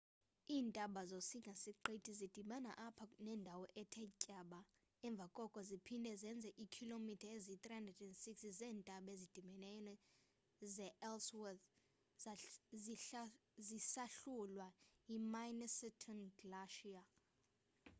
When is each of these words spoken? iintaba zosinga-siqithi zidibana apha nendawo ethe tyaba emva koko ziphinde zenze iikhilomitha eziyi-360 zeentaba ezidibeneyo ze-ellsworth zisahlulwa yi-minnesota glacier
iintaba 0.55 1.01
zosinga-siqithi 1.11 2.11
zidibana 2.19 2.71
apha 2.87 3.05
nendawo 3.25 3.65
ethe 3.81 4.03
tyaba 4.21 4.59
emva 5.07 5.25
koko 5.37 5.59
ziphinde 5.69 6.11
zenze 6.21 6.49
iikhilomitha 6.63 7.27
eziyi-360 7.37 8.37
zeentaba 8.57 9.09
ezidibeneyo 9.15 9.95
ze-ellsworth 10.73 11.65
zisahlulwa 13.67 14.67
yi-minnesota 15.09 16.11
glacier 16.39 17.05